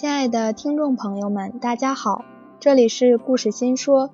[0.00, 2.24] 亲爱的听众朋友们，大家好，
[2.58, 4.08] 这里是故事新说。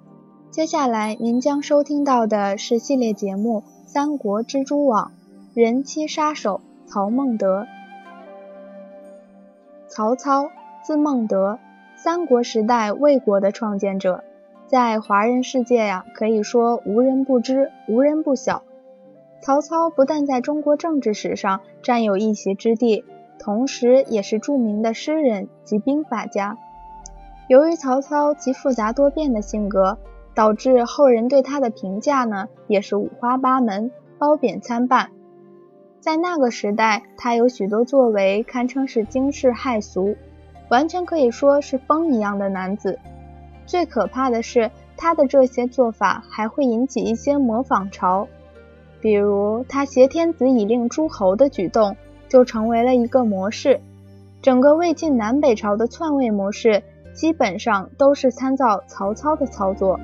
[0.50, 5.12] 接下来您将收听到的是系列节目《三国蜘蛛网》，
[5.54, 7.68] 人妻杀手曹孟德。
[9.86, 10.50] 曹操，
[10.82, 11.60] 字孟德，
[11.94, 14.24] 三国时代魏国的创建者，
[14.66, 18.64] 在华人世界呀，可以说无人不知，无人不晓。
[19.40, 23.04] 曹操不但在中国政治史上占有一席之地。
[23.46, 26.58] 同时，也是著名的诗人及兵法家。
[27.46, 29.98] 由于曹操其复杂多变的性格，
[30.34, 35.12] 导致后人对他的评价呢，也是五花八门、褒贬参半。
[36.00, 40.16] 在那个时代，他有许多作为堪称是惊世骇俗，
[40.68, 42.98] 完全可以说是风一样的男子。
[43.64, 48.26] 最可怕的是，他的这些做法还会引起一些模仿潮，
[49.00, 51.96] 比如他挟天子以令诸侯的举动。
[52.28, 53.80] 就成为了一个模式，
[54.42, 56.82] 整个魏晋南北朝的篡位模式
[57.14, 59.98] 基本上都是参照曹操的操作。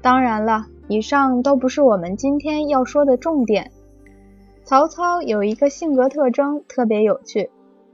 [0.00, 3.70] 当然了，以上都不是我们今天要说的重点。
[4.64, 7.50] 曹操有一个性格特征特别有趣，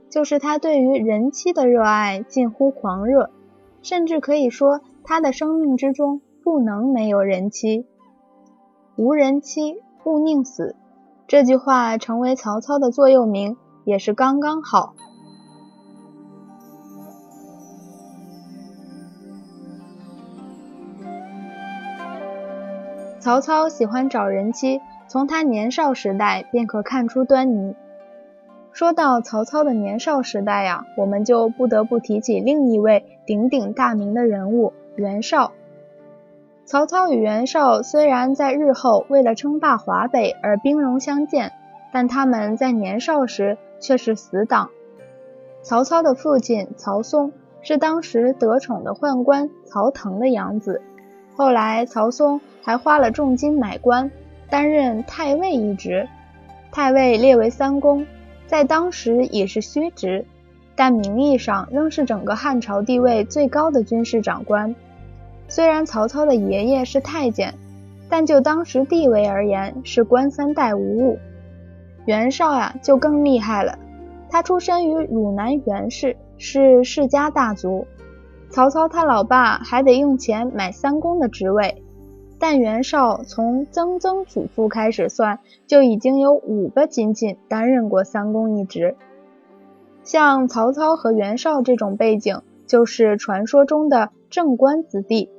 [0.09, 3.31] 就是他对于人妻的热爱近乎狂热，
[3.81, 7.85] 甚至可以说他的生命之中不能没有人妻。
[8.97, 10.75] 无人妻，勿宁死。
[11.27, 14.93] 这句话成为曹操的座右铭，也是刚刚好。
[23.19, 27.75] 曹操喜欢找人妻，从他年少时代便可看出端倪。
[28.71, 35.51] 说到曹操的年少时代呀，我们就不得不提起另一位鼎鼎大名的人物袁绍。
[36.65, 41.51] 曹操与袁绍虽然在日后为了称霸华北而兵戎相见，
[41.93, 44.71] 但他们在年少时却是死党。
[45.61, 47.31] 曹操的父亲曹嵩
[47.61, 50.81] 是当时得宠的宦官曹腾的养子，
[51.35, 54.09] 后来曹嵩还花了重金买官，
[54.49, 56.09] 担任太尉一职。
[56.71, 58.07] 太尉列为三公，
[58.47, 60.25] 在当时也是虚职，
[60.75, 64.75] 但名义上仍是整个汉朝地位最高的军事长官。
[65.47, 67.53] 虽然曹操的爷爷是太监，
[68.09, 71.19] 但就当时地位而言，是官三代无误。
[72.05, 73.77] 袁绍呀，就更厉害了。
[74.29, 77.87] 他出身于汝南袁氏，是世家大族。
[78.49, 81.83] 曹操他老爸还得用钱买三公的职位，
[82.37, 88.95] 但袁绍从曾曾祖父开始算，就已经有五个亲戚担任过三公一职。
[90.03, 95.29] 像曹操和袁绍这种背景，就是传说中的正官子弟。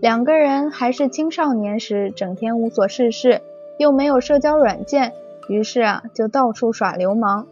[0.00, 3.40] 两个人还是青少年时，整天无所事事，
[3.78, 5.14] 又没有社交软件，
[5.48, 7.46] 于是啊，就到处耍流氓。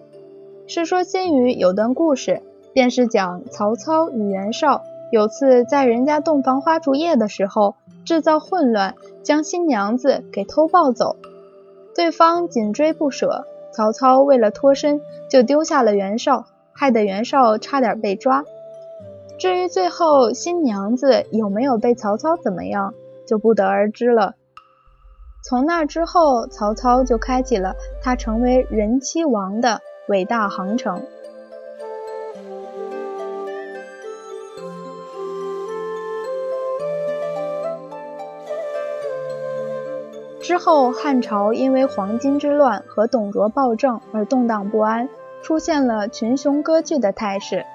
[0.72, 2.42] 《世说新语》有段故事，
[2.74, 11.16] 便是讲曹操与袁绍有次在人家洞房花烛夜的时候，制造混乱，将新娘子给偷抱走，
[11.94, 13.46] 对方紧追不舍。
[13.72, 15.00] 曹操为了脱身，
[15.30, 18.44] 就丢下了袁绍，害得袁绍差点被抓。
[19.36, 22.94] 至于最后新娘子有没有被曹操怎么样，
[23.26, 24.34] 就不得而知了。
[25.42, 31.02] 从那之后，曹操就开启了他成为人妻王的伟大航程。
[40.40, 45.08] 之后，汉朝因为黄巾之乱和董卓暴政而动荡不安，
[45.42, 47.66] 出现了群雄割据的态势。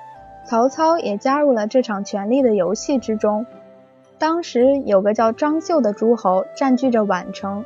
[0.46, 3.46] 曹操也加入了这场权力的游戏之中。
[4.18, 7.64] 当时有个叫张绣的诸侯占据着宛城，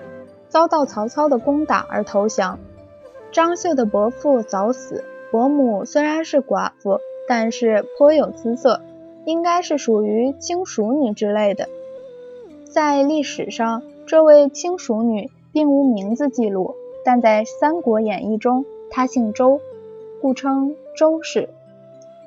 [0.50, 2.60] 遭到曹操的攻打而投降。
[3.32, 8.82] 张绣的伯父早死，伯母虽然是寡妇，但是颇有姿色，
[9.26, 11.68] 应该是属于轻熟女之类的。
[12.66, 19.60] 在历史上，这位轻熟女并无名字记录，但在《三国演义》中，她姓周，
[20.22, 21.50] 故称周氏。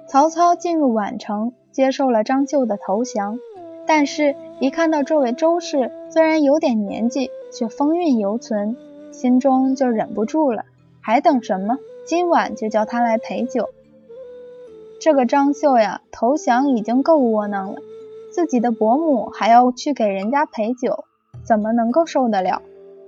[0.08, 3.38] 曹操进入宛城，接受了张绣的投降，
[3.86, 8.76] 但是，一看到这位周氏虽然有点年纪，却风韵犹存，
[9.10, 10.64] 心中就忍不住了。
[11.00, 11.78] 还等什么？
[12.06, 13.68] 今晚就叫他来陪酒。
[15.00, 17.80] 这个张绣呀，投降已经够窝囊了，
[18.32, 21.04] 自己的伯母还要去给人家陪酒，
[21.44, 22.62] 怎么能够受得了？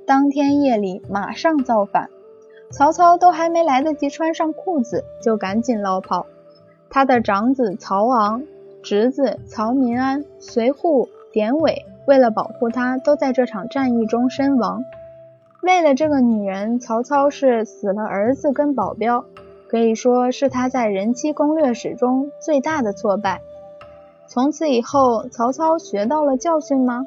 [0.05, 2.11] 当天夜里马上造反。
[2.71, 6.27] 曹操都还没来得及穿上裤子，就赶紧逃跑。
[6.91, 8.43] 他的长子曹昂、
[8.83, 14.83] 侄子曹民安、随护典韦为了保护他，都在这场战役中身亡。
[15.61, 19.25] 为了这个女人，曹操是死了儿子跟保镖，
[19.69, 23.43] 可以说是他在人妻攻略史中最大的挫败。
[24.27, 27.07] 从此以后，曹操学到了教训吗？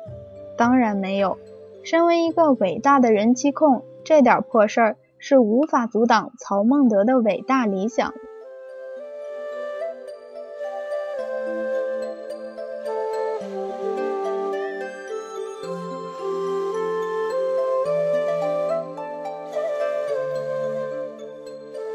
[0.57, 1.37] 当然没有。
[1.83, 8.13] 身为一个伟大的人妻控，这点破事儿是无法阻挡曹孟德的伟大理想。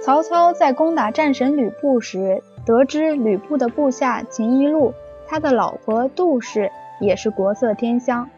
[0.06, 4.94] 曹操在攻打战神吕布时，得知吕布的部下秦宜禄，
[5.26, 6.70] 他的老婆杜氏
[7.00, 8.31] 也是国色天香。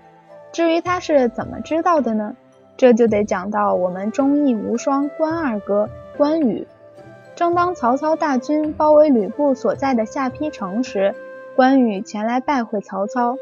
[0.51, 2.35] 至于他是怎么知道的呢？
[2.79, 6.67] 这就得讲到我们忠义无双关二哥关羽。
[7.37, 11.15] 正当曹操大军包围吕布所在的下邳城时，
[11.55, 13.37] 关羽前来拜会曹操。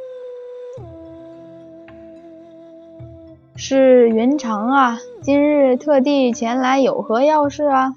[3.54, 7.94] 是云长啊，今日特地前来有何要事啊？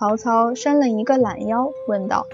[0.00, 2.26] 曹操伸了一个懒腰，问道：“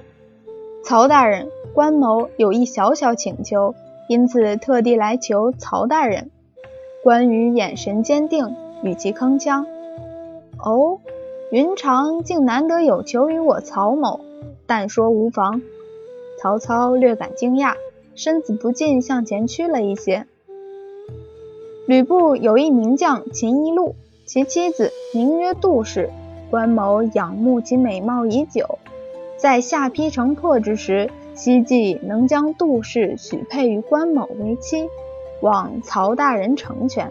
[0.87, 3.75] 曹大人，关某有一小小请求，
[4.09, 6.31] 因此特地来求曹大人。”
[7.03, 8.55] 关羽眼神坚定，
[8.85, 9.67] 语气铿锵
[10.65, 11.01] ：“哦，
[11.51, 14.21] 云长竟难得有求于我曹某，
[14.69, 15.61] 但说无妨。”
[16.41, 17.75] 曹操略感惊讶，
[18.15, 20.29] 身子不禁向前屈了一些。
[21.89, 26.11] 吕布有一名将秦宜禄，其妻子名曰杜氏。
[26.51, 28.79] 关某仰慕其美貌已久，
[29.37, 34.89] 在下邳城破之时，希冀能将杜氏许配于关某为妻，
[35.41, 37.11] 望曹大人成全。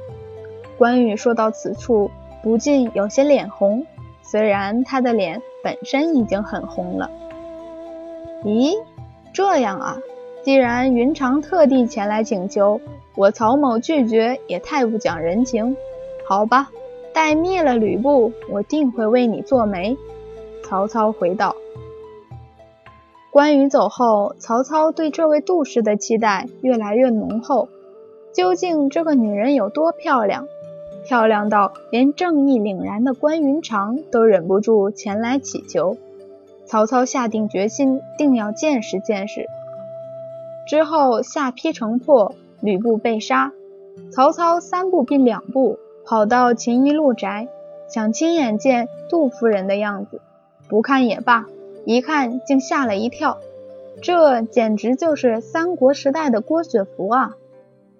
[0.78, 2.12] 关羽说到此处，
[2.42, 3.86] 不禁有些脸红，
[4.22, 7.12] 虽然他的脸本身已经很红了。
[8.44, 8.74] 咦，
[9.34, 9.98] 这样啊？
[10.44, 12.80] 既然云长特地前来请求，
[13.16, 15.76] 我曹某拒绝也太不讲人情，
[16.28, 16.70] 好吧。
[17.16, 19.98] 待灭了吕布，我定会为你做媒。”
[20.64, 21.56] 曹操回道。
[23.32, 27.70] 关羽走后，曹操对这位杜氏的期待越来越浓厚。
[28.34, 30.46] 究竟这个女人有多漂亮？
[31.06, 35.96] 漂亮到连正义凛然的关云长都忍不住前来乞求。
[36.66, 39.46] 曹操下定决心，定要见识见识。
[40.68, 43.54] 之后下邳城破，吕布被杀，
[44.12, 45.78] 曹操三步并两步。
[46.06, 47.48] 跑到秦一路宅，
[47.90, 50.22] 想亲眼见杜夫人的样子，
[50.70, 51.46] 不看也罢，
[51.86, 53.38] 一看竟吓了一跳。
[54.02, 57.32] 这简直就是三国时代的郭雪芙啊！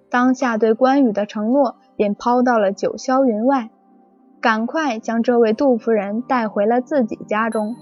[0.10, 3.70] 当下对关羽的承诺便抛到了九霄云外，
[4.40, 7.76] 赶快将这位杜夫人带回了自己家中。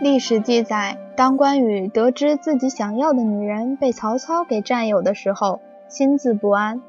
[0.00, 6.80] 历史记载，当关羽得知自己想要的女人被曹操给占有的时候，心自不安。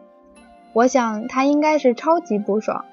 [0.71, 2.85] 我想他应该是超级不爽。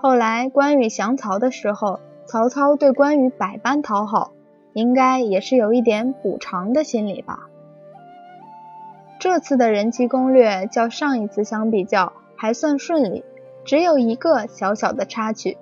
[0.00, 4.32] 后来关羽降曹的时候，曹操对关羽百般讨好，
[4.72, 7.50] 应该也是有一点补偿的心理吧。
[9.18, 13.26] 这次的人气攻略较上一次相比较还算顺利，
[13.62, 15.58] 只有一个小小的插曲，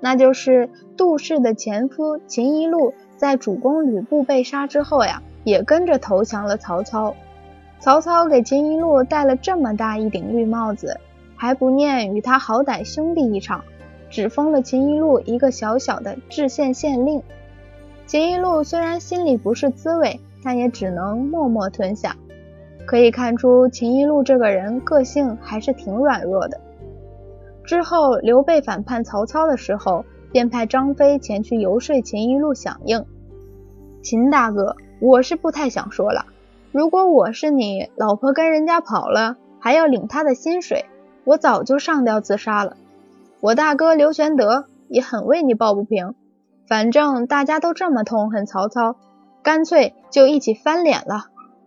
[0.00, 2.94] 那就是杜氏的前夫秦宜禄。
[3.22, 7.14] 在主公吕布被杀之后呀，也跟着投降了曹操。
[7.78, 10.98] 曹操给秦宜禄戴了这么大一顶绿帽子，
[11.36, 13.62] 还不念与他好歹兄弟一场，
[14.10, 17.22] 只封了秦宜禄一个小小的治县县令。
[18.06, 22.16] 秦宜禄虽然心里不是滋味，但也只能默默吞下。
[22.86, 26.60] 可以看出秦宜禄这个人个性还是挺软弱的。
[27.62, 33.04] 之后刘备反叛曹操的时候，便派张飞前去游说秦宜禄响应。
[34.02, 36.26] 秦大哥，我是不太想说了。
[36.72, 40.86] 如果我是你，老婆跟人家跑了，还要领他的薪水，
[41.24, 42.76] 我早就上吊自杀了。
[43.40, 46.14] 我大哥刘玄德也很为你抱不平。
[46.66, 48.96] 反正大家都这么痛恨曹操，
[49.42, 51.26] 干脆就一起翻脸了，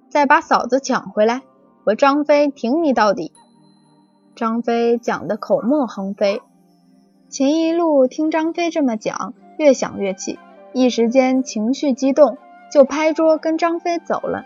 [0.10, 1.42] 再把嫂子抢回来。
[1.86, 3.32] 我张飞挺你到底。
[4.36, 6.42] 张飞讲的口沫横飞。
[7.30, 10.40] 秦一路听张飞这么讲，越想越气。
[10.76, 12.38] 一时间情绪激动，
[12.70, 14.46] 就拍桌跟张飞走了。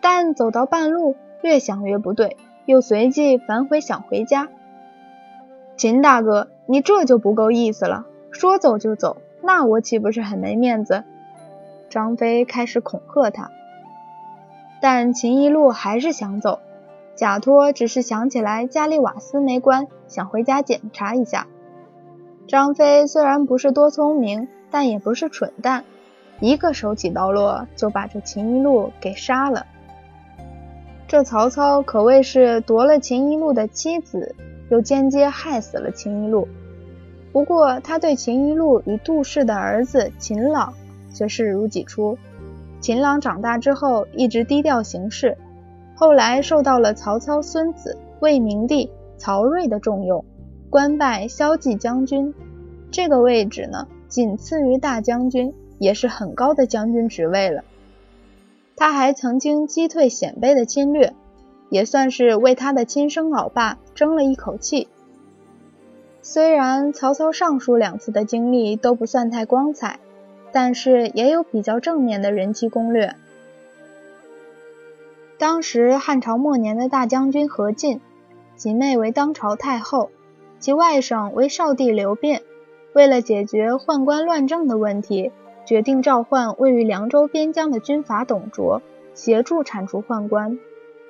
[0.00, 4.48] 但走到半路，越想越不对，又随即反悔想回家。
[5.76, 11.04] 秦大哥，你这就不够意思了，说走就走，那我岂不是很没面子？
[11.88, 13.52] 张飞开始恐吓他，
[14.80, 16.58] 但秦一路还是想走，
[17.14, 21.46] 假托只是想起来家里瓦斯没关，想回家检查一下。
[22.48, 24.48] 张飞虽然不是多聪明。
[24.70, 25.84] 但也不是蠢蛋，
[26.40, 29.66] 一个手起刀落就把这秦一路给杀了。
[31.06, 34.34] 这曹操可谓是夺了秦一路的妻子，
[34.70, 36.46] 又间接害死了秦一路。
[37.32, 40.74] 不过，他对秦一路与杜氏的儿子秦朗
[41.12, 42.18] 却视如己出。
[42.80, 45.36] 秦朗长大之后一直低调行事，
[45.94, 50.24] 后来受到了曹操孙子魏明帝曹睿的重用，
[50.70, 52.34] 官拜骁骑将军。
[52.90, 57.62] 这个位置呢，仅次于大将军，也是很高的将军职位了。
[58.74, 61.12] 他还曾经击退鲜卑的侵略，
[61.68, 64.88] 也算是为他的亲生老爸争了一口气。
[66.22, 69.98] 虽然曹操上述两次的经历都不算太光彩，
[70.52, 73.14] 但是也有比较正面的人机攻略。
[75.38, 78.00] 当时汉朝末年的大将军何进，
[78.56, 80.10] 其妹为当朝太后，
[80.58, 82.42] 其外甥为少帝刘辩，
[82.98, 85.30] 为了解决宦官乱政的问题。
[85.64, 88.80] 决定召唤位于凉州边疆的军阀董卓
[89.12, 90.58] 协助铲除宦官，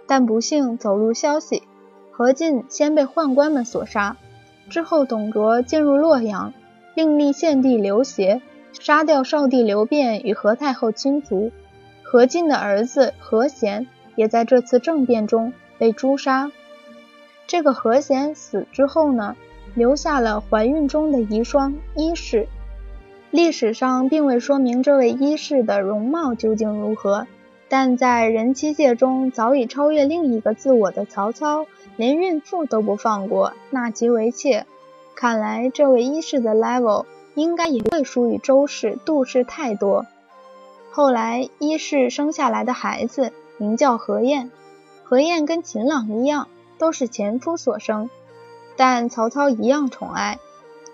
[0.07, 1.63] 但不幸走漏消息，
[2.11, 4.17] 何进先被宦官们所杀。
[4.69, 6.53] 之后，董卓进入洛阳，
[6.97, 8.43] 另立献帝刘协，
[8.73, 11.53] 杀掉少帝刘辩与何太后亲族。
[12.03, 16.51] 何进的儿子何贤也在这次政变中被诛杀。
[17.47, 19.37] 这个何贤死之后呢，
[19.79, 22.49] 留下了怀孕中的遗孀伊氏。
[23.31, 27.27] 历史上并未说明这位伊氏的容貌究竟如何，
[27.69, 31.67] 但在人妻界中早已超越另一个自我的曹操，
[31.97, 34.67] 连孕妇都不放过，纳其为妾。
[35.15, 37.05] 看来这位伊氏的 level
[37.35, 40.07] 应该也不会输于周氏、杜氏太多。
[40.91, 44.51] 后来伊氏生下来的孩子名叫何晏，
[45.05, 48.09] 何晏跟秦朗一样，都是前夫所生，
[48.79, 50.39] 但曹操一样宠爱。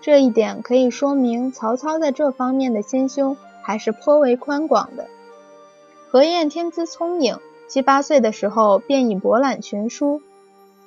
[0.01, 5.07] 这一点可以说明曹操在这方面的心胸还是颇为宽广的。
[6.09, 7.37] 何晏天资聪颖，
[7.67, 10.21] 七八岁的时候便已博览群书。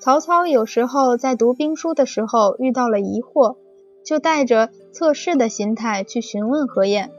[0.00, 3.56] 曹操有时候在读兵书的时候遇到了疑惑，
[4.04, 7.10] 就带着测试的心态去询问何晏，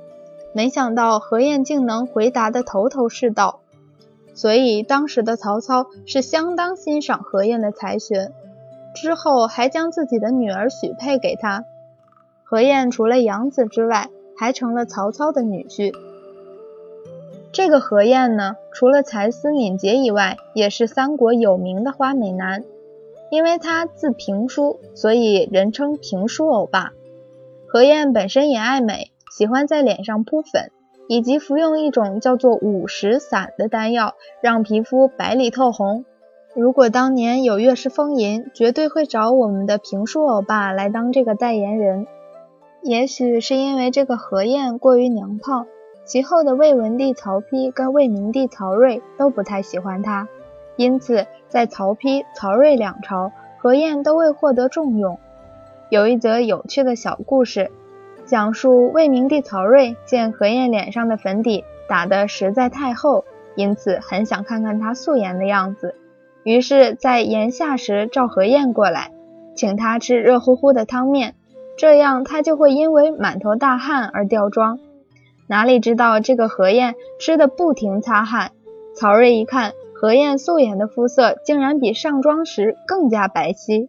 [0.54, 3.60] 没想到何晏竟能回答的头头是道，
[4.34, 8.32] 所以当时的曹操是相当欣赏何晏的才学，
[8.94, 11.66] 之后还将自己的女儿许配给他。
[12.44, 15.94] 何晏除了养子之外，还成了曹操的女婿。
[17.52, 22.64] 这个何晏呢，除了才思敏捷以外，也是三国有名的花美男。
[23.32, 26.94] 因为他字评书，所以人称评书欧巴。
[27.68, 30.72] 何晏本身也爱美，喜欢在脸上扑粉，
[31.08, 36.06] 以及服用一种叫做五石散的丹药，让皮肤白里透红。
[36.60, 42.06] 如果当年有月氏风吟，绝对会找我们的评书欧巴来当这个代言人。
[42.84, 45.68] 也许是因为这个何晏过于娘炮，
[46.04, 50.28] 其后的魏文帝曹丕跟魏明帝曹睿都不太喜欢他，
[50.76, 55.18] 因此在曹丕、曹睿两朝，何晏都未获得重用。
[55.88, 57.72] 有一则有趣的小故事，
[58.26, 63.24] 讲述魏明帝曹睿见何晏脸上的粉底打得实在太厚，
[63.56, 65.96] 因此很想看看他素颜的样子，
[66.44, 69.12] 于是，在炎夏时召何晏过来，
[69.56, 71.36] 请他吃热乎乎的汤面。
[71.78, 74.80] 这样他就会因为满头大汗而掉妆，
[75.48, 78.52] 哪里知道这个何晏吃的不停擦汗。
[78.96, 83.88] 曹睿一看何晏素颜的肤色竟然比上妆时更加白皙。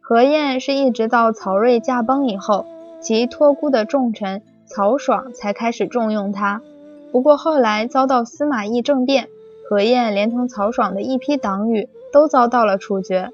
[0.00, 2.66] 何晏是一直到曹睿驾崩以后，
[3.00, 6.62] 其托孤的重臣曹爽才开始重用他。
[7.10, 9.28] 不过后来遭到司马懿政变，
[9.68, 13.30] 何晏连同曹爽的一批党羽都遭到了处决。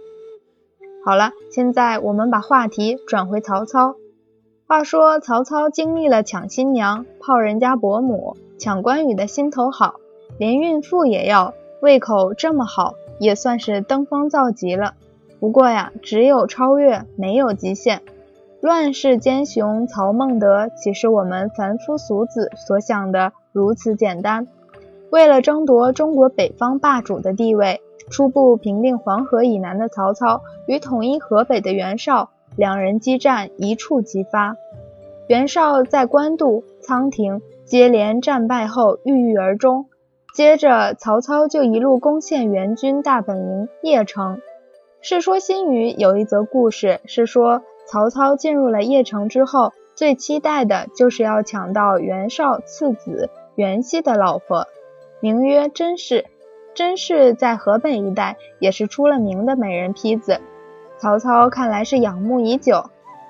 [1.05, 3.97] 好了，现在我们把话题转回曹操。
[4.67, 9.97] 话说曹操经历了抢新娘、泡人家伯母、抢关羽的心头好，
[10.39, 14.95] 连孕妇也要，胃口这么好，也算是登峰造极了。
[15.41, 18.01] 不过呀，只有超越，没有极限。
[18.61, 24.47] 乱世奸雄曹孟德岂是我们凡夫俗子所想的如此简单？
[25.13, 27.83] 为了争夺中国北方霸主的地位。
[28.11, 34.57] 初步平定黄河以南的曹操与统一河北的袁绍两人激战一触即发。
[35.29, 39.87] 袁绍在官渡、仓亭接连战败后郁郁而终。
[40.35, 44.37] 接着曹操就一路攻陷袁军大本营邺城。
[45.01, 54.67] 《世说新语》有一则故事是说，曹操进入了邺城之后，最期待的就是要抢到袁绍次子袁熙的老婆，
[55.23, 56.25] 名曰甄氏。
[56.75, 60.41] 甄氏在河北一带也是出了名的美人坯子，
[60.99, 62.87] 曹操看来是仰慕已久，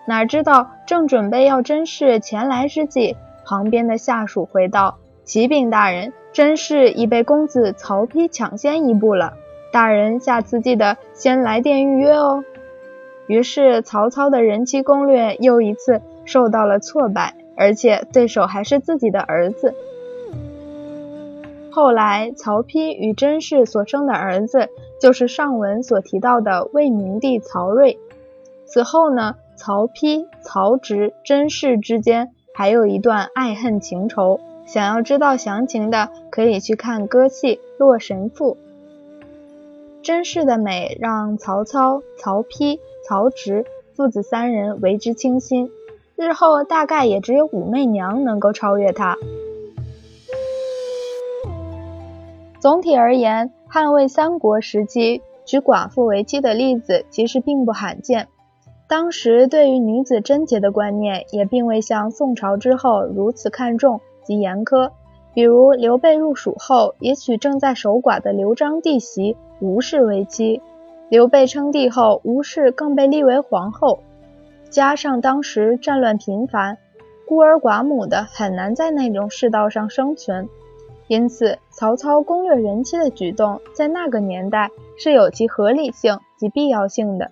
[0.06, 9.34] 哪知道正准备要甄氏前来之际，旁边的下属回道：“启禀大人，甄氏已被公子曹丕抢先一步了。”
[9.70, 12.42] 大人下次记得先来电预约哦。
[13.26, 19.75] 于是曹操的人妻攻略又一次受到了挫败，而且对手还是自己的儿子。
[21.73, 24.69] 后来，曹丕与甄氏所生的儿子
[25.00, 27.99] 就是上文所提到的魏明帝曹睿。
[28.67, 34.38] 此后呢，曹丕、曹植、甄氏之间还有一段爱恨情仇。
[34.67, 38.55] 想要知道详情的，可以去看歌戏《洛神赋》。
[40.02, 43.64] 甄氏的美让曹操、曹丕、曹植
[43.95, 45.71] 父子三人为之倾心，
[46.17, 49.17] 日后大概也只有武媚娘能够超越她。
[52.62, 58.28] 总体而言，汉魏三国时期娶寡妇为妻的例子其实并不罕见。
[58.87, 64.92] 当时对于女子贞洁的观念也并未像宋朝之后如此看重及严苛。
[65.35, 70.62] 比如刘备入蜀后，也娶正在守寡的刘璋弟媳吴氏为妻。
[71.09, 73.99] 刘备称帝后，吴氏更被立为皇后。
[74.71, 76.78] 加上当时战乱频繁，
[77.26, 80.49] 孤儿寡母的很难在那种世道上生存。
[81.12, 87.31] 因此，曹操攻略人妻的举动，在那个年代是有其合理性及必要性的。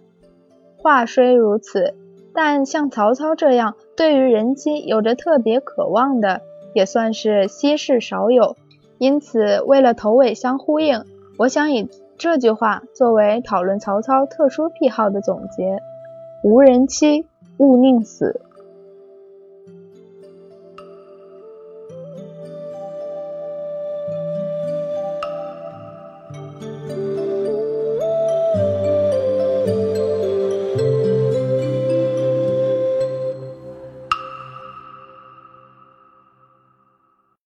[0.77, 1.95] 话虽如此，
[2.35, 6.43] 但像曹操这样对于人妻有着特别渴望的，
[6.75, 8.55] 也算是稀世少有。
[8.99, 11.03] 因此，为了头尾相呼应，
[11.39, 15.79] 我想以这句话作为讨论曹操特殊癖好的总结：
[16.45, 17.25] 无人妻，
[17.57, 18.43] 勿宁死。